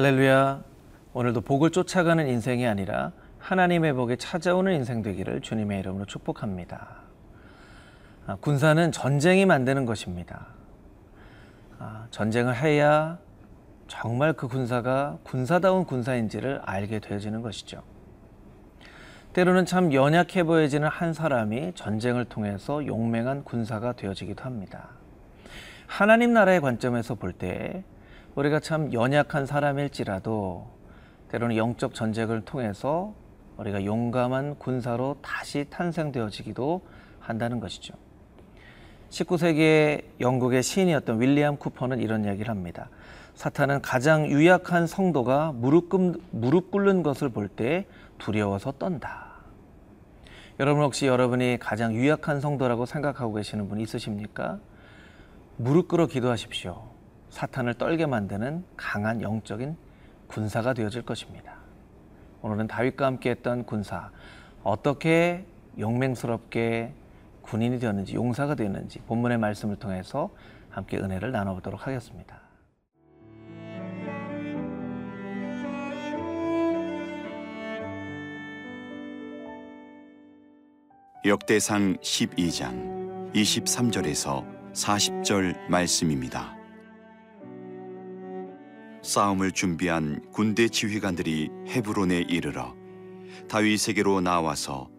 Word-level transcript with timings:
할렐루야. 0.00 0.62
오늘도 1.12 1.42
복을 1.42 1.72
쫓아가는 1.72 2.26
인생이 2.26 2.66
아니라 2.66 3.12
하나님의 3.38 3.92
복에 3.92 4.16
찾아오는 4.16 4.72
인생 4.72 5.02
되기를 5.02 5.42
주님의 5.42 5.80
이름으로 5.80 6.06
축복합니다. 6.06 7.02
아, 8.26 8.36
군사는 8.36 8.92
전쟁이 8.92 9.44
만드는 9.44 9.84
것입니다. 9.84 10.46
아, 11.78 12.06
전쟁을 12.12 12.56
해야 12.56 13.18
정말 13.88 14.32
그 14.32 14.48
군사가 14.48 15.18
군사다운 15.22 15.84
군사인지를 15.84 16.62
알게 16.64 17.00
되어지는 17.00 17.42
것이죠. 17.42 17.82
때로는 19.34 19.66
참 19.66 19.92
연약해 19.92 20.44
보여지는 20.44 20.88
한 20.88 21.12
사람이 21.12 21.72
전쟁을 21.74 22.24
통해서 22.24 22.86
용맹한 22.86 23.44
군사가 23.44 23.92
되어지기도 23.92 24.44
합니다. 24.44 24.92
하나님 25.86 26.32
나라의 26.32 26.62
관점에서 26.62 27.16
볼 27.16 27.34
때 27.34 27.84
우리가 28.34 28.60
참 28.60 28.92
연약한 28.92 29.46
사람일지라도 29.46 30.68
때로는 31.28 31.56
영적 31.56 31.94
전쟁을 31.94 32.42
통해서 32.42 33.14
우리가 33.56 33.84
용감한 33.84 34.58
군사로 34.58 35.16
다시 35.20 35.66
탄생되어지기도 35.68 36.82
한다는 37.18 37.60
것이죠. 37.60 37.94
19세기의 39.10 40.04
영국의 40.20 40.62
시인이었던 40.62 41.20
윌리엄 41.20 41.56
쿠퍼는 41.56 42.00
이런 42.00 42.24
이야기를 42.24 42.48
합니다. 42.48 42.88
사탄은 43.34 43.82
가장 43.82 44.26
유약한 44.26 44.86
성도가 44.86 45.52
무릎, 45.52 45.88
꿇, 45.88 46.14
무릎 46.30 46.70
꿇는 46.70 47.02
것을 47.02 47.28
볼 47.30 47.48
때 47.48 47.86
두려워서 48.18 48.72
떤다. 48.78 49.30
여러분 50.60 50.84
혹시 50.84 51.06
여러분이 51.06 51.58
가장 51.58 51.94
유약한 51.94 52.40
성도라고 52.40 52.86
생각하고 52.86 53.34
계시는 53.34 53.68
분 53.68 53.80
있으십니까? 53.80 54.58
무릎 55.56 55.88
꿇어 55.88 56.06
기도하십시오. 56.06 56.99
사탄을 57.30 57.74
떨게 57.74 58.06
만드는 58.06 58.64
강한 58.76 59.22
영적인 59.22 59.76
군사가 60.26 60.74
되어질 60.74 61.02
것입니다. 61.02 61.54
오늘은 62.42 62.66
다윗과 62.66 63.06
함께 63.06 63.30
했던 63.30 63.64
군사, 63.64 64.10
어떻게 64.62 65.44
용맹스럽게 65.78 66.92
군인이 67.42 67.78
되었는지, 67.78 68.14
용사가 68.14 68.54
되었는지 68.54 69.00
본문의 69.00 69.38
말씀을 69.38 69.76
통해서 69.76 70.30
함께 70.68 70.98
은혜를 70.98 71.32
나눠보도록 71.32 71.86
하겠습니다. 71.86 72.40
역대상 81.24 81.96
12장 81.96 83.32
23절에서 83.34 84.72
40절 84.72 85.68
말씀입니다. 85.68 86.59
싸움을 89.02 89.52
준비한 89.52 90.20
군대 90.30 90.68
지휘관들이 90.68 91.48
헤브론에 91.68 92.20
이르러 92.28 92.74
다윗에게로 93.48 94.20
나와서 94.20 94.90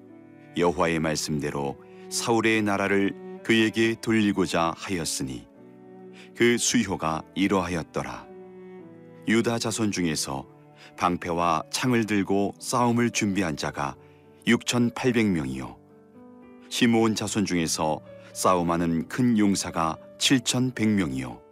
여호와의 0.57 0.99
말씀대로 0.99 1.77
사울의 2.09 2.63
나라를 2.63 3.41
그에게 3.43 3.95
돌리고자 4.01 4.73
하였으니 4.75 5.47
그 6.35 6.57
수효가 6.57 7.23
이러하였더라. 7.35 8.27
유다 9.27 9.59
자손 9.59 9.91
중에서 9.91 10.45
방패와 10.97 11.63
창을 11.71 12.05
들고 12.05 12.55
싸움을 12.59 13.11
준비한 13.11 13.55
자가 13.55 13.95
6,800명이요. 14.47 15.77
시므온 16.69 17.15
자손 17.15 17.45
중에서 17.45 18.01
싸움하는 18.33 19.07
큰 19.07 19.37
용사가 19.37 19.97
7,100명이요. 20.17 21.50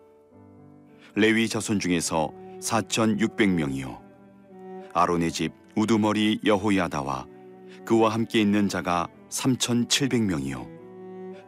레위 1.16 1.50
자손 1.50 1.80
중에서 1.80 2.32
4,600명이요. 2.62 4.00
아론의 4.94 5.32
집 5.32 5.54
우두머리 5.76 6.40
여호야다와 6.46 7.26
그와 7.86 8.10
함께 8.14 8.42
있는 8.42 8.68
자가 8.68 9.08
3,700명이요. 9.30 10.68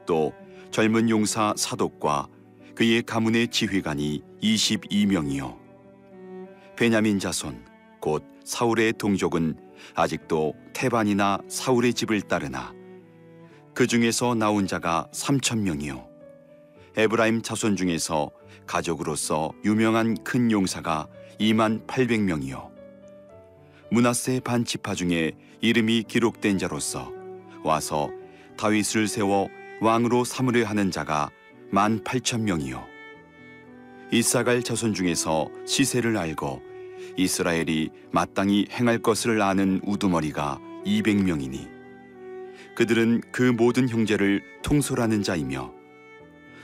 또 0.06 0.34
젊은 0.72 1.10
용사 1.10 1.54
사독과 1.58 2.28
그의 2.76 3.04
가문의 3.04 3.48
지휘관이 3.50 4.24
22명이요. 4.42 5.58
베냐민 6.76 7.20
자손 7.20 7.66
곧 8.00 8.24
사울의 8.44 8.94
동족은 8.94 9.56
아직도 9.94 10.56
태반이나 10.74 11.40
사울의 11.48 11.94
집을 11.94 12.22
따르나 12.22 12.74
그 13.74 13.88
중에서 13.88 14.36
나온 14.36 14.68
자가 14.68 15.08
3천 15.14 15.60
명이요 15.60 16.08
에브라임 16.98 17.42
자손 17.42 17.76
중에서 17.76 18.32
가족으로서 18.66 19.52
유명한 19.66 20.16
큰 20.24 20.52
용사가 20.52 21.08
2만 21.40 21.86
800명이요. 21.88 22.70
문하세 23.92 24.40
반 24.42 24.64
지파 24.64 24.96
중에 24.96 25.34
이름이 25.62 26.04
기록된 26.08 26.58
자로서 26.58 27.12
와서 27.64 28.10
다윗을 28.58 29.08
세워 29.08 29.50
왕으로 29.82 30.24
삼으려 30.24 30.66
하는 30.66 30.92
자가 30.92 31.30
1만 31.72 32.04
8천 32.04 32.42
명이요. 32.42 32.86
이사갈 34.12 34.62
자손 34.62 34.94
중에서 34.94 35.50
시세를 35.66 36.18
알고 36.18 36.62
이스라엘이 37.18 37.90
마땅히 38.12 38.68
행할 38.72 39.00
것을 39.00 39.42
아는 39.42 39.80
우두머리가 39.84 40.60
200명이니 40.86 41.70
그들은 42.76 43.22
그 43.32 43.44
모든 43.44 43.90
형제를 43.90 44.42
통솔하는 44.64 45.24
자이며 45.24 45.74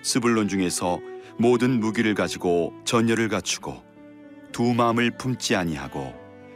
스불론 0.04 0.48
중에서 0.48 1.00
모든 1.38 1.80
무기를 1.80 2.14
가지고 2.16 2.74
전열을 2.84 3.30
갖추고 3.30 3.84
두 4.52 4.74
마음을 4.74 5.12
품지 5.12 5.56
아니하고 5.56 6.14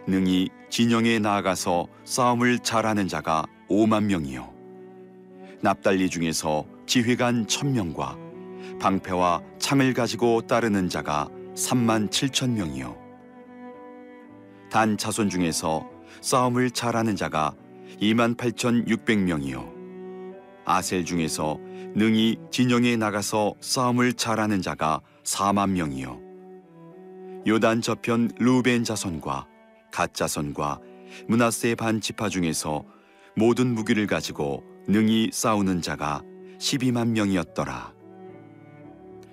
능히 0.08 0.50
진영에 0.70 1.20
나아가서 1.20 1.88
싸움을 2.04 2.60
잘하는 2.60 3.08
자가 3.08 3.46
5만 3.70 4.06
명이요 4.06 4.52
납달리 5.62 6.10
중에서 6.10 6.66
지휘관 6.88 7.48
천명과 7.48 8.18
방패와 8.80 9.42
창을 9.60 9.94
가지고 9.94 10.42
따르는 10.48 10.90
자가 10.90 11.30
3만 11.56 12.10
7천 12.10 12.52
명이요 12.52 12.98
단 14.72 14.98
자손 14.98 15.30
중에서 15.30 15.88
싸움을 16.22 16.72
잘하는 16.72 17.16
자가 17.16 17.54
2만 18.02 18.36
8,600명이요. 18.38 19.71
아셀 20.66 21.06
중에서 21.06 21.58
능히 21.96 22.38
진영에 22.52 22.96
나가서 22.96 23.56
싸움을 23.60 24.14
잘하는 24.14 24.62
자가 24.62 25.02
4만 25.24 25.72
명이요. 25.72 26.20
요단 27.48 27.82
저편 27.82 28.30
루벤 28.38 28.84
자손과 28.84 29.48
갓 29.92 30.14
자손과 30.14 30.80
문하세 31.28 31.76
반 31.76 32.00
지파 32.00 32.30
중에서 32.30 32.84
모든 33.36 33.74
무기를 33.74 34.08
가지고 34.08 34.64
능히 34.88 35.30
싸우는 35.34 35.82
자가 35.82 36.22
12만 36.60 37.10
명이었더라. 37.10 37.94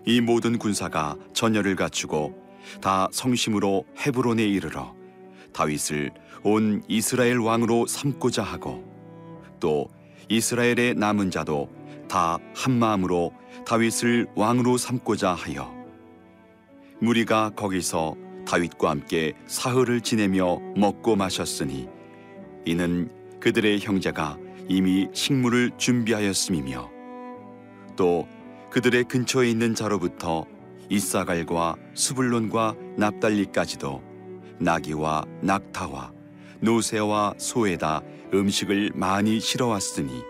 이 0.07 0.21
모든 0.21 0.59
군사가 0.59 1.17
전열을 1.35 1.77
갖추고 1.77 2.35
다 2.81 3.09
성심으로 3.13 3.85
헤브론에 3.99 4.43
이르러 4.43 4.95
다윗을 5.53 6.11
온 6.43 6.83
이스라엘 6.89 7.39
왕으로 7.39 7.87
삼고자 7.87 8.43
하고 8.43 8.85
또 9.61 9.89
이스라엘의 10.29 10.95
남은 10.95 11.31
자도 11.31 11.69
다 12.09 12.39
한 12.59 12.77
마음으로 12.79 13.33
다윗을 13.65 14.27
왕으로 14.35 14.77
삼고자 14.79 15.33
하여 15.33 15.73
무리가 17.01 17.51
거기서 17.51 18.17
다윗과 18.47 18.91
함께 18.91 19.35
사흘을 19.47 20.01
지내며 20.01 20.59
먹고 20.75 21.15
마셨으니 21.15 21.89
이는 22.65 23.11
그들의 23.39 23.79
형제가 23.79 24.37
이미 24.69 25.07
식물을 25.13 25.71
준비하였음이며 25.77 26.91
또 27.95 28.27
그들의 28.71 29.05
근처에 29.05 29.49
있는 29.49 29.77
자로부터 29.77 30.45
이사갈과 30.91 31.77
수불론과 31.95 32.75
납달리까지도 32.97 34.03
나귀와 34.59 35.25
낙타와 35.43 36.13
노새와 36.61 37.35
소에다 37.39 38.03
음식을 38.35 38.93
많이 38.95 39.41
실어왔으니 39.41 40.23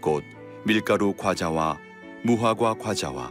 곧 0.00 0.22
밀가루 0.64 1.14
과자와 1.14 1.78
무화과 2.24 2.74
과자와 2.74 3.30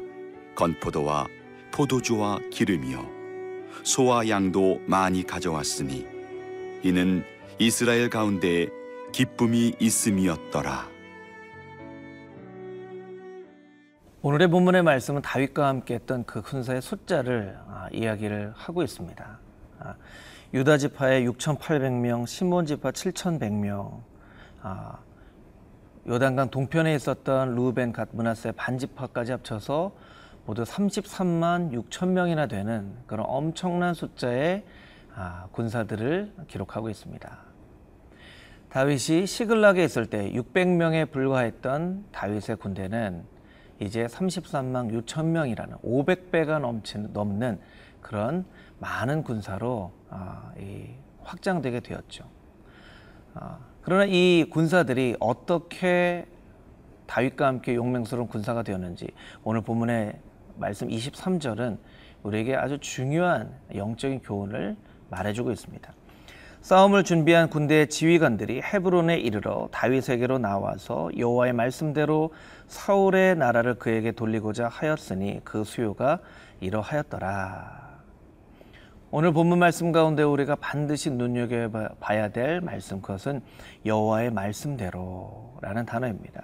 건포도와 0.56 1.28
포도주와 1.72 2.40
기름이요 2.52 3.10
소와 3.84 4.30
양도 4.30 4.80
많이 4.86 5.24
가져왔으니 5.24 6.06
이는 6.84 7.24
이스라엘 7.60 8.10
가운데 8.10 8.68
기쁨이 9.12 9.76
있음이었더라. 9.80 10.92
오늘의 14.22 14.48
본문의 14.48 14.84
말씀은 14.84 15.22
다윗과 15.22 15.68
함께 15.68 15.96
했던 15.96 16.24
그 16.26 16.42
군사의 16.42 16.82
숫자를 16.82 17.58
아, 17.68 17.90
이야기를 17.92 18.54
하고 18.56 18.82
있습니다. 18.82 19.40
아, 19.80 19.96
유다 20.54 20.78
지파의 20.78 21.28
6,800명, 21.30 22.28
시몬 22.28 22.68
지파 22.68 22.92
7,100명, 22.92 24.02
아, 24.62 25.00
요단강 26.08 26.52
동편에 26.52 26.94
있었던 26.94 27.56
루벤, 27.56 27.92
갓, 27.92 28.10
문하세 28.12 28.52
반지파까지 28.52 29.32
합쳐서 29.32 29.96
모두 30.46 30.62
33만 30.62 31.72
6천 31.72 32.10
명이나 32.10 32.46
되는 32.46 32.94
그런 33.08 33.26
엄청난 33.28 33.96
숫자의 33.96 34.64
아, 35.16 35.48
군사들을 35.54 36.32
기록하고 36.48 36.90
있습니다. 36.92 37.38
다윗이 38.70 39.26
시글락에 39.26 39.84
있을 39.84 40.06
때 40.06 40.32
600명에 40.34 41.10
불과했던 41.10 42.06
다윗의 42.12 42.58
군대는 42.58 43.24
이제 43.84 44.06
33만 44.06 44.92
6천 45.04 45.26
명이라는 45.26 45.78
500배가 45.78 46.60
넘치는, 46.60 47.14
넘는 47.14 47.60
그런 48.02 48.46
많은 48.80 49.24
군사로 49.24 49.92
아, 50.10 50.52
이, 50.60 50.90
확장되게 51.24 51.80
되었죠. 51.80 52.26
아, 53.34 53.60
그러나 53.82 54.06
이 54.06 54.46
군사들이 54.50 55.18
어떻게 55.20 56.26
다윗과 57.08 57.48
함께 57.48 57.76
용맹스러운 57.76 58.28
군사가 58.28 58.64
되었는지 58.64 59.08
오늘 59.44 59.62
본문의 59.62 60.20
말씀 60.56 60.88
23절은 60.88 61.78
우리에게 62.24 62.56
아주 62.56 62.78
중요한 62.80 63.54
영적인 63.76 64.22
교훈을 64.22 64.78
말해주고 65.10 65.52
있습니다. 65.52 65.94
싸움을 66.62 67.04
준비한 67.04 67.50
군대의 67.50 67.90
지휘관들이 67.90 68.62
헤브론에 68.62 69.18
이르러 69.18 69.68
다윗에게로 69.74 70.38
나와서 70.38 71.10
여호와의 71.18 71.52
말씀대로 71.52 72.32
사울의 72.68 73.36
나라를 73.36 73.76
그에게 73.76 74.12
돌리고자 74.12 74.68
하였으니 74.68 75.42
그 75.44 75.64
수요가 75.64 76.20
이러하였더라. 76.60 77.94
오늘 79.12 79.32
본문 79.32 79.60
말씀 79.60 79.92
가운데 79.92 80.24
우리가 80.24 80.56
반드시 80.56 81.12
눈여겨봐야 81.12 82.30
될 82.30 82.62
말씀 82.62 83.00
그것은 83.00 83.42
여호와의 83.86 84.32
말씀대로라는 84.32 85.86
단어입니다. 85.86 86.44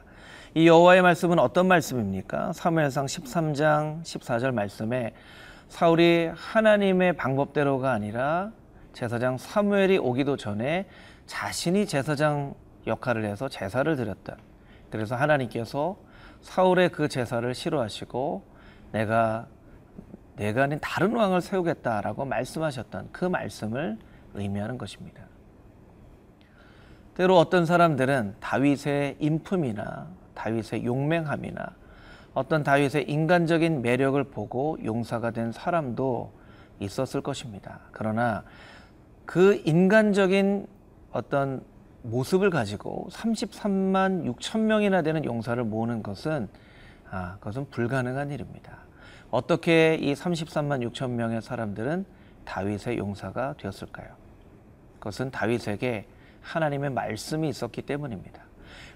이 0.54 0.68
여호와의 0.68 1.02
말씀은 1.02 1.40
어떤 1.40 1.68
말씀입니까? 1.68 2.54
사무엘상 2.54 3.06
13장 3.06 4.04
14절 4.04 4.52
말씀에 4.52 5.14
사울이 5.68 6.32
하나님의 6.36 7.14
방법대로가 7.14 7.92
아니라 7.92 8.52
제사장 8.94 9.38
사무엘이 9.38 9.98
오기도 9.98 10.38
전에 10.38 10.88
자신이 11.26 11.86
제사장 11.86 12.54
역할을 12.86 13.26
해서 13.26 13.50
제사를 13.50 13.96
드렸다. 13.96 14.38
그래서 14.90 15.16
하나님께서 15.16 15.98
사울의 16.42 16.90
그 16.90 17.08
제사를 17.08 17.54
싫어하시고 17.54 18.44
내가 18.92 19.48
내가 20.36 20.64
아닌 20.64 20.80
다른 20.82 21.16
왕을 21.16 21.42
세우겠다라고 21.42 22.26
말씀하셨던 22.26 23.10
그 23.12 23.26
말씀을 23.26 23.98
의미하는 24.34 24.78
것입니다. 24.78 25.24
때로 27.16 27.38
어떤 27.38 27.66
사람들은 27.66 28.36
다윗의 28.40 29.18
인품이나 29.20 30.08
다윗의 30.36 30.86
용맹함이나 30.86 31.76
어떤 32.34 32.64
다윗의 32.64 33.10
인간적인 33.10 33.82
매력을 33.82 34.24
보고 34.26 34.78
용사가 34.84 35.32
된 35.32 35.52
사람도 35.52 36.32
있었을 36.80 37.20
것입니다. 37.22 37.82
그러나 37.92 38.44
그 39.26 39.62
인간적인 39.66 40.68
어떤 41.12 41.62
모습을 42.02 42.50
가지고 42.50 43.08
33만 43.12 44.26
6천 44.36 44.62
명이나 44.62 45.02
되는 45.02 45.26
용사를 45.26 45.64
모으는 45.64 46.04
것은 46.04 46.48
아, 47.12 47.36
그것은 47.40 47.70
불가능한 47.70 48.32
일입니다. 48.32 48.78
어떻게 49.32 49.96
이 49.96 50.14
33만 50.14 50.88
6천 50.90 51.12
명의 51.12 51.42
사람들은 51.42 52.06
다윗의 52.46 52.98
용사가 52.98 53.56
되었을까요? 53.58 54.08
그것은 55.00 55.32
다윗에게 55.32 56.06
하나님의 56.42 56.92
말씀이 56.92 57.48
있었기 57.50 57.84
때문입니다. 57.84 58.42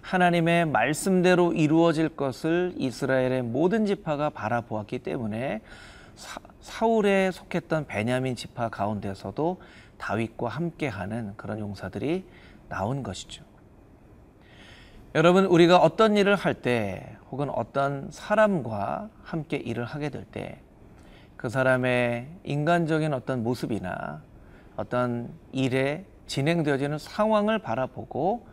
하나님의 0.02 0.66
말씀대로 0.66 1.54
이루어질 1.54 2.10
것을 2.10 2.74
이스라엘의 2.78 3.42
모든 3.44 3.86
지파가 3.86 4.30
바라보았기 4.30 5.00
때문에 5.00 5.62
사, 6.16 6.86
울에 6.86 7.32
속했던 7.32 7.88
베냐민 7.88 8.36
지파 8.36 8.70
가운데서도 8.70 9.62
다윗과 9.98 10.50
함께하는 10.50 11.34
그런 11.38 11.60
용사들이 11.60 12.26
나온 12.74 13.04
것이죠. 13.04 13.44
여러분 15.14 15.46
우리가 15.46 15.78
어떤 15.78 16.18
일을 16.18 16.36
할 16.36 16.56
때 16.56 17.18
혹은 17.30 17.50
어떤 17.52 18.10
사람과 18.12 19.10
함께 19.24 19.58
일을 19.58 19.86
하게 19.86 20.10
될 20.10 20.26
때 20.26 20.60
그 21.38 21.50
사람의 21.50 22.30
인간적인 22.46 23.14
어떤 23.14 23.44
모습이나 23.44 24.22
어떤 24.78 25.30
일에 25.52 26.06
진행되어지는 26.26 26.98
상황을 26.98 27.60
바라보고 27.60 28.48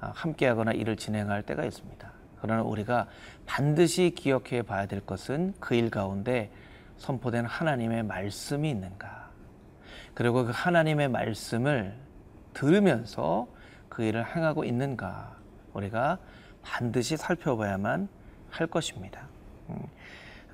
아, 0.00 0.10
함께하거나 0.14 0.72
일을 0.72 0.96
진행할 0.96 1.42
때가 1.42 1.66
있습니다. 1.66 2.10
그러나 2.40 2.62
우리가 2.62 3.08
반드시 3.44 4.14
기억해 4.16 4.62
봐야 4.62 4.86
될 4.86 5.00
것은 5.04 5.52
그 5.60 5.74
일 5.74 5.90
가운데 5.90 6.50
선포된 6.96 7.44
하나님의 7.44 8.04
말씀이 8.04 8.70
있는가. 8.70 9.28
그리고 10.14 10.46
그 10.46 10.52
하나님의 10.54 11.08
말씀을 11.08 11.94
들으면서 12.54 13.48
그 14.00 14.04
일을 14.04 14.34
행하고 14.34 14.64
있는가 14.64 15.36
우리가 15.74 16.16
반드시 16.62 17.18
살펴봐야만 17.18 18.08
할 18.48 18.66
것입니다. 18.66 19.28
음, 19.68 19.76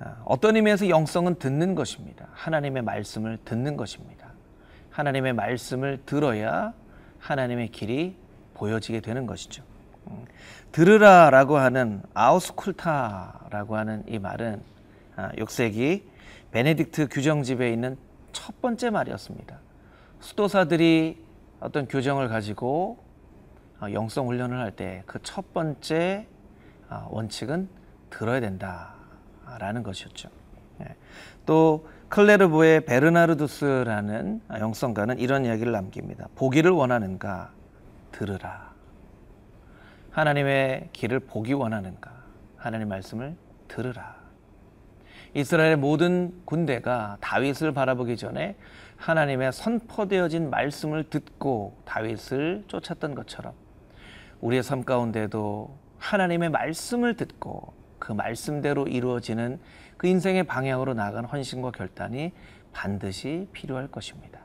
아, 0.01 0.17
어떤 0.25 0.57
의미에서 0.57 0.89
영성은 0.89 1.37
듣는 1.37 1.77
것입니다. 1.77 2.27
하나님의 2.33 2.83
말씀을 2.83 3.39
듣는 3.45 3.77
것입니다. 3.77 4.33
하나님의 4.91 5.33
말씀을 5.35 6.03
들어야 6.05 6.75
하나님의 7.21 7.69
길이 7.69 8.17
보여지게 8.55 8.99
되는 8.99 9.27
것이죠. 9.27 9.63
음, 10.09 10.25
들으라라고 10.73 11.57
하는 11.57 12.03
아우스쿨타라고 12.15 13.77
하는 13.77 14.03
이 14.09 14.19
말은 14.19 14.61
6세기 15.37 16.03
아, 16.03 16.53
베네딕트 16.53 17.09
규정집에 17.13 17.71
있는 17.73 17.97
첫 18.33 18.61
번째 18.61 18.91
말이었습니다. 18.91 19.57
수도사들이 20.19 21.25
어떤 21.61 21.87
교정을 21.87 22.29
가지고 22.29 22.99
어, 22.99 23.06
영성 23.83 24.29
훈련을 24.29 24.59
할 24.59 24.71
때 24.73 25.03
그 25.07 25.19
첫 25.23 25.53
번째 25.53 26.27
어, 26.89 27.09
원칙은 27.11 27.69
들어야 28.11 28.41
된다라는 28.41 29.83
것이었죠. 29.83 30.29
예. 30.81 30.95
또 31.45 31.89
클레르보의 32.09 32.85
베르나르두스라는 32.85 34.41
영성가는 34.59 35.19
이런 35.19 35.45
이야기를 35.45 35.73
남깁니다. 35.73 36.29
보기를 36.37 36.71
원하는가 36.71 37.51
들으라. 38.13 38.73
하나님의 40.11 40.91
길을 40.93 41.21
보기 41.21 41.53
원하는가 41.53 42.13
하나님 42.57 42.89
말씀을 42.89 43.37
들으라. 43.69 44.17
이스라엘의 45.35 45.77
모든 45.77 46.33
군대가 46.47 47.19
다윗을 47.21 47.73
바라보기 47.73 48.17
전에 48.17 48.57
하나님의 48.97 49.53
선포되어진 49.53 50.49
말씀을 50.49 51.11
듣고 51.11 51.77
다윗을 51.85 52.65
쫓았던 52.69 53.15
것처럼 53.15 53.53
우리의 54.47 54.63
삶 54.63 54.85
가운데도 54.85 55.77
하나님의 55.99 56.51
말씀을 56.51 57.17
듣고 57.17 57.75
그 57.99 58.13
말씀대로 58.13 58.87
이루어지는 58.87 59.59
그 59.97 60.07
인생의 60.07 60.45
방향으로 60.45 60.95
나아간 60.95 61.25
헌신과 61.25 61.73
결단이 61.73 62.33
반드시 62.73 63.49
필요할 63.53 63.89
것입니다. 63.89 64.39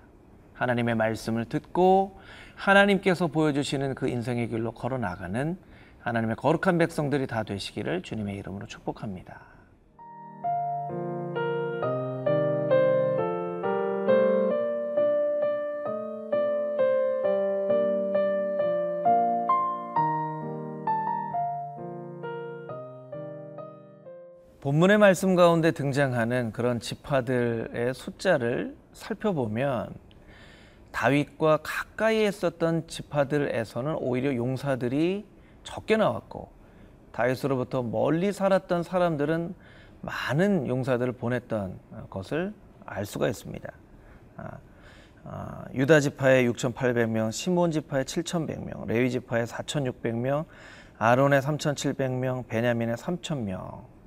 하나님의 0.54 0.96
말씀을 0.96 1.46
듣고 1.46 2.20
하나님께서 2.56 3.28
보여주시는 3.28 3.94
그 3.94 4.08
인생의 4.08 4.48
길로 4.48 4.72
걸어 4.72 4.98
나가는 4.98 5.56
하나님의 6.00 6.36
거룩한 6.36 6.80
백성들이 6.80 7.28
다 7.28 7.44
되시기를 7.44 8.02
주님의 8.02 8.38
이름으로 8.38 8.66
축복합니다. 8.66 9.51
본문의 24.62 25.00
말씀 25.00 25.36
가운데 25.36 25.72
등장하는 25.72 26.52
그런 26.52 26.80
지파들의 26.80 27.96
숫자를 27.96 28.78
살펴보면 28.94 29.96
다윗과 30.92 31.62
가까이 31.64 32.24
했었던 32.24 32.88
지파들에서는 32.88 33.96
오히려 33.96 34.36
용사들이 34.36 35.26
적게 35.64 35.98
나왔고 35.98 36.52
다윗으로부터 37.12 37.82
멀리 37.82 38.32
살았던 38.32 38.84
사람들은 38.84 39.56
많은 40.02 40.68
용사들을 40.68 41.14
보냈던 41.14 41.80
것을 42.12 42.54
알 42.86 43.08
수가 43.08 43.30
있습니다. 43.30 43.68
아, 44.38 44.58
아, 45.24 45.66
유다 45.74 46.02
지파의 46.02 46.48
6,800명, 46.52 47.32
시몬 47.32 47.72
지파의 47.72 48.06
7,100명, 48.06 48.86
레위 48.86 49.10
지파의 49.10 49.48
4,600명, 49.48 50.46
아론의 51.00 51.42
3,700명, 51.42 52.48
베냐민의 52.48 52.96
3,000명 52.98 54.01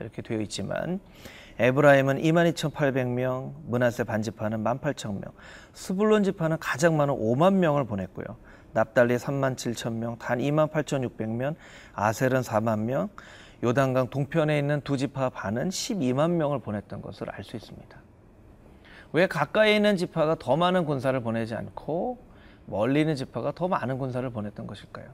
이렇게 0.00 0.22
되어 0.22 0.40
있지만 0.40 1.00
에브라임은 1.58 2.18
22,800명, 2.18 3.52
문하세 3.66 4.04
반지파는 4.04 4.62
18,000명, 4.62 5.32
스불론 5.72 6.22
지파는 6.22 6.58
가장 6.60 6.96
많은 6.96 7.14
5만 7.14 7.54
명을 7.54 7.84
보냈고요. 7.84 8.26
납달리 8.72 9.16
3만 9.16 9.56
7천 9.56 9.94
명, 9.94 10.16
단 10.18 10.38
2만 10.38 10.70
8,600명, 10.70 11.56
아셀은 11.94 12.42
4만 12.42 12.80
명, 12.80 13.08
요단강 13.64 14.10
동편에 14.10 14.56
있는 14.56 14.80
두 14.82 14.96
지파 14.96 15.30
반은 15.30 15.70
12만 15.70 16.30
명을 16.30 16.60
보냈던 16.60 17.02
것을 17.02 17.28
알 17.30 17.42
수 17.42 17.56
있습니다. 17.56 17.98
왜 19.12 19.26
가까이 19.26 19.74
있는 19.74 19.96
지파가 19.96 20.36
더 20.38 20.56
많은 20.56 20.84
군사를 20.84 21.18
보내지 21.20 21.54
않고 21.54 22.18
멀리 22.66 23.00
있는 23.00 23.16
지파가 23.16 23.52
더 23.52 23.66
많은 23.66 23.98
군사를 23.98 24.28
보냈던 24.30 24.66
것일까요? 24.66 25.06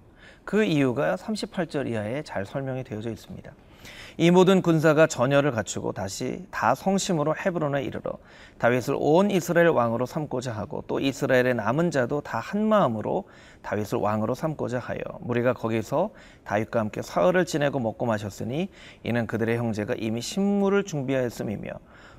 그 0.45 0.65
이유가 0.65 1.17
38절 1.17 1.89
이하에 1.89 2.23
잘 2.23 2.45
설명이 2.45 2.85
되어져 2.85 3.11
있습니다. 3.11 3.51
이 4.17 4.31
모든 4.31 4.63
군사가 4.63 5.07
전열을 5.07 5.51
갖추고 5.51 5.93
다시 5.93 6.47
다 6.51 6.75
성심으로 6.75 7.35
헤브론에 7.37 7.83
이르러 7.83 8.13
다윗을 8.59 8.95
온 8.97 9.31
이스라엘 9.31 9.69
왕으로 9.69 10.07
삼고자 10.07 10.53
하고 10.53 10.85
또 10.87 11.01
이스라엘의 11.01 11.55
남은 11.55 11.91
자도 11.91 12.21
다 12.21 12.45
한 12.45 12.67
마음으로 12.67 13.25
다윗을 13.63 13.99
왕으로 13.99 14.35
삼고자 14.35 14.79
하여 14.79 14.99
무리가 15.21 15.55
거기서 15.55 16.11
다윗과 16.45 16.81
함께 16.81 17.01
사흘을 17.01 17.47
지내고 17.47 17.81
먹고 17.81 18.05
마셨으니 18.05 18.69
이는 19.03 19.27
그들의 19.27 19.57
형제가 19.57 19.95
이미 19.99 20.21
신물을 20.21 20.85
준비하였음이며 20.85 21.71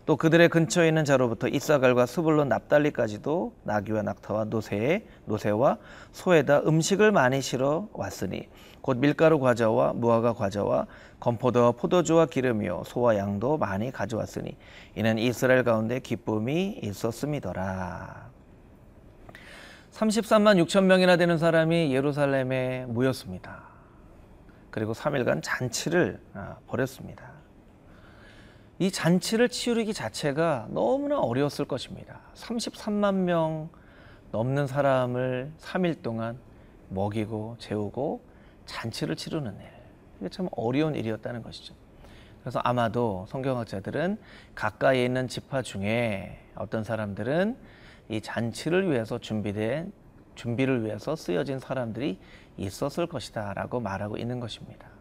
또 0.05 0.17
그들의 0.17 0.49
근처에 0.49 0.87
있는 0.87 1.03
자로부터 1.03 1.47
이사갈과 1.47 2.05
스불론 2.05 2.47
납달리까지도 2.49 3.55
나귀와 3.63 4.03
낙타와 4.03 4.45
노새 4.45 5.05
노새와 5.25 5.79
소에다 6.11 6.61
음식을 6.61 7.11
많이 7.11 7.41
실어 7.41 7.89
왔으니 7.91 8.47
곧 8.81 8.97
밀가루 8.97 9.39
과자와 9.39 9.93
무화과 9.93 10.33
과자와 10.33 10.85
건포도와 11.19 11.71
포도주와 11.71 12.27
기름이요 12.27 12.83
소와 12.85 13.17
양도 13.17 13.57
많이 13.57 13.91
가져왔으니 13.91 14.55
이는 14.93 15.17
이스라엘 15.17 15.63
가운데 15.63 15.99
기쁨이 15.99 16.79
있었음이더라. 16.83 18.29
33만 19.91 20.63
6천 20.65 20.83
명이나 20.83 21.17
되는 21.17 21.39
사람이 21.39 21.95
예루살렘에 21.95 22.85
모였습니다. 22.87 23.63
그리고 24.69 24.93
3일간 24.93 25.39
잔치를 25.41 26.19
아, 26.33 26.57
벌였습니다. 26.67 27.34
이 28.77 28.91
잔치를 28.91 29.47
치르기 29.49 29.93
자체가 29.93 30.67
너무나 30.69 31.19
어려웠을 31.19 31.65
것입니다. 31.65 32.19
33만 32.35 33.15
명 33.15 33.69
넘는 34.31 34.67
사람을 34.67 35.53
3일 35.59 36.01
동안 36.01 36.37
먹이고 36.89 37.55
재우고 37.59 38.21
잔치를 38.65 39.15
치르는 39.15 39.53
일. 39.53 39.61
이게 40.19 40.29
참 40.29 40.49
어려운 40.51 40.95
일이었다는 40.95 41.41
것이죠. 41.41 41.73
그래서 42.41 42.59
아마도 42.63 43.25
성경학자들은 43.29 44.17
가까이 44.53 45.05
있는 45.05 45.27
지파 45.27 45.61
중에 45.61 46.37
어떤 46.55 46.83
사람들은 46.83 47.57
이 48.09 48.21
잔치를 48.21 48.91
위해서 48.91 49.17
준비된 49.17 49.91
준비를 50.35 50.83
위해서 50.83 51.15
쓰여진 51.15 51.59
사람들이 51.59 52.19
있었을 52.57 53.07
것이다라고 53.07 53.79
말하고 53.79 54.17
있는 54.17 54.39
것입니다. 54.39 54.94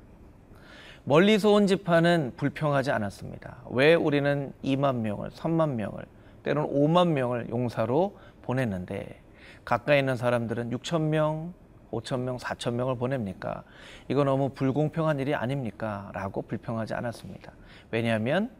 멀리서 1.04 1.50
온 1.52 1.66
지파는 1.66 2.32
불평하지 2.36 2.90
않았습니다. 2.90 3.58
왜 3.70 3.94
우리는 3.94 4.52
2만 4.64 4.96
명을, 4.96 5.30
3만 5.30 5.74
명을, 5.74 6.04
때로는 6.42 6.70
5만 6.70 7.08
명을 7.08 7.50
용사로 7.50 8.16
보냈는데 8.42 9.20
가까이 9.66 9.98
있는 9.98 10.16
사람들은 10.16 10.70
6천 10.70 11.02
명, 11.02 11.52
5천 11.90 12.20
명, 12.20 12.38
4천 12.38 12.72
명을 12.72 12.96
보냅니까? 12.96 13.64
이거 14.08 14.24
너무 14.24 14.48
불공평한 14.50 15.20
일이 15.20 15.34
아닙니까? 15.34 16.10
라고 16.14 16.42
불평하지 16.42 16.94
않았습니다. 16.94 17.52
왜냐하면 17.90 18.50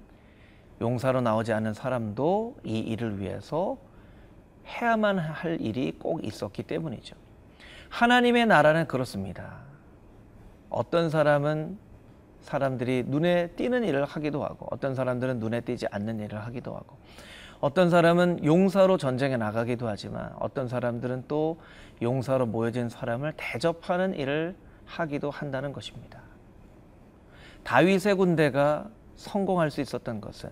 용사로 0.80 1.22
나오지 1.22 1.52
않은 1.54 1.72
사람도 1.72 2.56
이 2.64 2.78
일을 2.78 3.20
위해서 3.20 3.78
해야만 4.66 5.18
할 5.18 5.60
일이 5.60 5.92
꼭 5.98 6.24
있었기 6.24 6.62
때문이죠. 6.64 7.16
하나님의 7.88 8.46
나라는 8.46 8.86
그렇습니다. 8.86 9.60
어떤 10.68 11.10
사람은 11.10 11.78
사람들이 12.44 13.04
눈에 13.06 13.48
띄는 13.56 13.84
일을 13.84 14.04
하기도 14.04 14.44
하고 14.44 14.66
어떤 14.70 14.94
사람들은 14.94 15.40
눈에 15.40 15.62
띄지 15.62 15.86
않는 15.90 16.20
일을 16.20 16.44
하기도 16.46 16.74
하고 16.74 16.96
어떤 17.60 17.88
사람은 17.88 18.44
용사로 18.44 18.98
전쟁에 18.98 19.36
나가기도 19.36 19.88
하지만 19.88 20.32
어떤 20.38 20.68
사람들은 20.68 21.24
또 21.26 21.58
용사로 22.02 22.46
모여진 22.46 22.88
사람을 22.90 23.32
대접하는 23.36 24.14
일을 24.14 24.54
하기도 24.84 25.30
한다는 25.30 25.72
것입니다. 25.72 26.20
다윗의 27.62 28.16
군대가 28.16 28.90
성공할 29.16 29.70
수 29.70 29.80
있었던 29.80 30.20
것은 30.20 30.50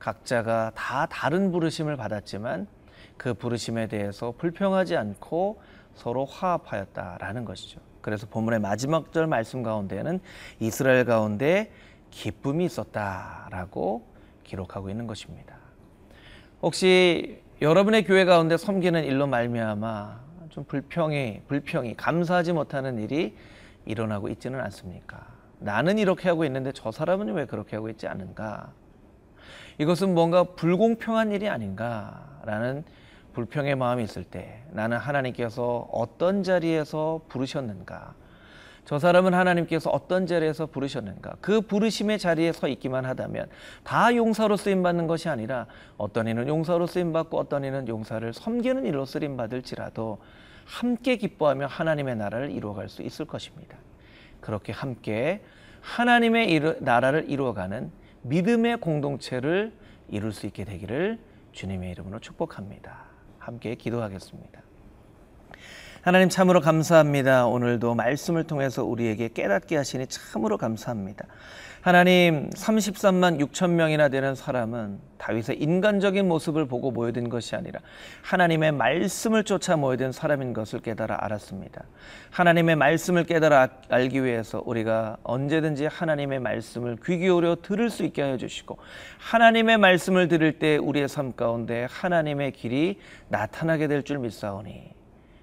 각자가 0.00 0.72
다 0.74 1.06
다른 1.06 1.52
부르심을 1.52 1.96
받았지만 1.96 2.66
그 3.16 3.34
부르심에 3.34 3.86
대해서 3.86 4.34
불평하지 4.36 4.96
않고 4.96 5.62
서로 5.94 6.24
화합하였다라는 6.24 7.44
것이죠. 7.44 7.80
그래서 8.02 8.26
본문의 8.26 8.60
마지막 8.60 9.12
절 9.12 9.26
말씀 9.26 9.62
가운데는 9.62 10.20
이스라엘 10.60 11.04
가운데 11.06 11.72
기쁨이 12.10 12.66
있었다라고 12.66 14.04
기록하고 14.44 14.90
있는 14.90 15.06
것입니다. 15.06 15.56
혹시 16.60 17.40
여러분의 17.62 18.04
교회 18.04 18.24
가운데 18.24 18.56
섬기는 18.56 19.04
일로 19.04 19.26
말미암아 19.26 20.20
좀 20.50 20.64
불평이 20.64 21.42
불평이 21.48 21.96
감사하지 21.96 22.52
못하는 22.52 22.98
일이 22.98 23.34
일어나고 23.86 24.28
있지는 24.28 24.60
않습니까? 24.60 25.26
나는 25.58 25.96
이렇게 25.96 26.28
하고 26.28 26.44
있는데 26.44 26.72
저 26.74 26.90
사람은 26.90 27.32
왜 27.32 27.46
그렇게 27.46 27.76
하고 27.76 27.88
있지 27.88 28.06
않은가? 28.06 28.72
이것은 29.78 30.14
뭔가 30.14 30.44
불공평한 30.44 31.32
일이 31.32 31.48
아닌가라는 31.48 32.84
불평의 33.32 33.76
마음이 33.76 34.04
있을 34.04 34.24
때 34.24 34.62
나는 34.70 34.98
하나님께서 34.98 35.88
어떤 35.90 36.42
자리에서 36.42 37.22
부르셨는가? 37.28 38.14
저 38.84 38.98
사람은 38.98 39.32
하나님께서 39.32 39.90
어떤 39.90 40.26
자리에서 40.26 40.66
부르셨는가? 40.66 41.36
그 41.40 41.60
부르심의 41.60 42.18
자리에 42.18 42.52
서 42.52 42.66
있기만 42.66 43.04
하다면 43.04 43.48
다 43.84 44.14
용사로 44.14 44.56
쓰임 44.56 44.82
받는 44.82 45.06
것이 45.06 45.28
아니라 45.28 45.66
어떤 45.96 46.26
이는 46.26 46.48
용사로 46.48 46.86
쓰임 46.86 47.12
받고 47.12 47.38
어떤 47.38 47.64
이는 47.64 47.86
용사를 47.86 48.32
섬기는 48.32 48.84
일로 48.84 49.04
쓰임 49.04 49.36
받을지라도 49.36 50.18
함께 50.64 51.16
기뻐하며 51.16 51.66
하나님의 51.66 52.16
나라를 52.16 52.50
이루어갈 52.50 52.88
수 52.88 53.02
있을 53.02 53.24
것입니다. 53.24 53.76
그렇게 54.40 54.72
함께 54.72 55.42
하나님의 55.80 56.76
나라를 56.80 57.30
이루어가는 57.30 57.90
믿음의 58.22 58.78
공동체를 58.78 59.72
이룰 60.08 60.32
수 60.32 60.46
있게 60.46 60.64
되기를 60.64 61.18
주님의 61.52 61.90
이름으로 61.92 62.18
축복합니다. 62.18 63.11
함께 63.42 63.74
기도하겠습니다. 63.74 64.62
하나님 66.02 66.28
참으로 66.28 66.60
감사합니다. 66.60 67.46
오늘도 67.46 67.94
말씀을 67.94 68.44
통해서 68.44 68.84
우리에게 68.84 69.28
깨닫게 69.28 69.76
하시니 69.76 70.06
참으로 70.08 70.58
감사합니다. 70.58 71.26
하나님 71.82 72.48
33만 72.50 73.40
6천 73.40 73.70
명이나 73.70 74.08
되는 74.08 74.36
사람은 74.36 75.00
다윗의 75.18 75.60
인간적인 75.60 76.28
모습을 76.28 76.66
보고 76.66 76.92
모여든 76.92 77.28
것이 77.28 77.56
아니라 77.56 77.80
하나님의 78.22 78.70
말씀을 78.70 79.42
쫓아 79.42 79.76
모여든 79.76 80.12
사람인 80.12 80.52
것을 80.52 80.78
깨달아 80.78 81.24
알았습니다. 81.24 81.82
하나님의 82.30 82.76
말씀을 82.76 83.24
깨달아 83.24 83.68
알기 83.88 84.22
위해서 84.22 84.62
우리가 84.64 85.16
언제든지 85.24 85.86
하나님의 85.86 86.38
말씀을 86.38 86.98
귀 87.04 87.18
기울여 87.18 87.56
들을 87.62 87.90
수 87.90 88.04
있게 88.04 88.22
하여 88.22 88.36
주시고 88.36 88.78
하나님의 89.18 89.78
말씀을 89.78 90.28
들을 90.28 90.60
때 90.60 90.76
우리의 90.76 91.08
삶 91.08 91.32
가운데 91.32 91.88
하나님의 91.90 92.52
길이 92.52 93.00
나타나게 93.28 93.88
될 93.88 94.04
줄 94.04 94.18
믿사오니 94.18 94.88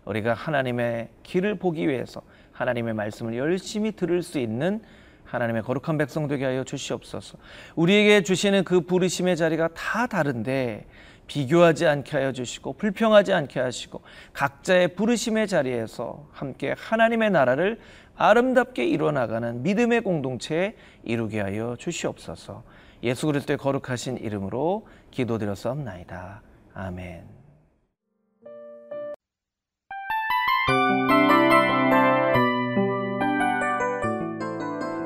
우리가 0.06 0.36
하나님의 0.36 1.10
길을 1.24 1.56
보기 1.56 1.90
위해서 1.90 2.22
하나님의 2.54 2.94
말씀을 2.94 3.36
열심히 3.36 3.92
들을 3.92 4.24
수 4.24 4.40
있는 4.40 4.82
하나님의 5.30 5.64
거룩한 5.64 5.98
백성 5.98 6.28
되게 6.28 6.46
하여 6.46 6.64
주시옵소서. 6.64 7.38
우리에게 7.76 8.24
주시는 8.24 8.64
그 8.64 8.82
부르심의 8.82 9.38
자리가 9.38 9.70
다 9.70 10.08
다른데 10.08 10.86
비교하지 11.28 11.86
않게 11.86 12.18
하여 12.18 12.32
주시고 12.32 12.74
불평하지 12.74 13.34
않게 13.34 13.60
하시고 13.60 14.02
각자의 14.34 14.96
부르심의 14.96 15.48
자리에서 15.48 16.28
함께 16.32 16.74
하나님의 16.78 17.30
나라를 17.30 17.80
아름답게 18.16 18.86
이루어나가는 18.86 19.64
믿음의 19.64 20.02
공동체에 20.02 20.76
이루게 21.04 21.40
하여 21.40 21.76
주시옵소서. 21.78 22.64
예수 23.04 23.28
그리스도의 23.28 23.58
거룩하신 23.58 24.18
이름으로 24.18 24.88
기도드렸사옵나이다. 25.12 26.42
아멘. 26.74 27.39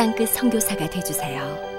땅끝 0.00 0.30
선교사가 0.30 0.88
되주세요. 0.88 1.69